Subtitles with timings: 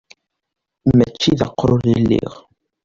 [0.97, 2.33] Mačči d aqrur i lliɣ.